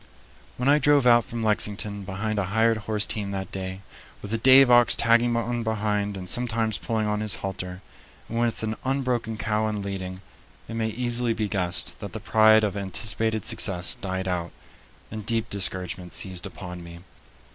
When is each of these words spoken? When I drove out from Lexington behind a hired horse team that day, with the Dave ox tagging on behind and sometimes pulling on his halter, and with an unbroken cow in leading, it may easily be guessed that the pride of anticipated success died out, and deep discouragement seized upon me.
When 0.57 0.67
I 0.67 0.79
drove 0.79 1.05
out 1.05 1.25
from 1.25 1.43
Lexington 1.43 2.03
behind 2.05 2.39
a 2.39 2.45
hired 2.45 2.77
horse 2.89 3.05
team 3.05 3.29
that 3.29 3.51
day, 3.51 3.81
with 4.23 4.31
the 4.31 4.39
Dave 4.39 4.71
ox 4.71 4.95
tagging 4.95 5.35
on 5.35 5.61
behind 5.61 6.17
and 6.17 6.27
sometimes 6.27 6.79
pulling 6.79 7.05
on 7.05 7.19
his 7.19 7.35
halter, 7.45 7.83
and 8.27 8.39
with 8.39 8.63
an 8.63 8.77
unbroken 8.83 9.37
cow 9.37 9.67
in 9.67 9.83
leading, 9.83 10.21
it 10.67 10.73
may 10.73 10.89
easily 10.89 11.33
be 11.35 11.47
guessed 11.47 11.99
that 11.99 12.13
the 12.13 12.19
pride 12.19 12.63
of 12.63 12.75
anticipated 12.75 13.45
success 13.45 13.93
died 13.93 14.27
out, 14.27 14.49
and 15.11 15.23
deep 15.23 15.51
discouragement 15.51 16.13
seized 16.13 16.47
upon 16.47 16.83
me. 16.83 17.01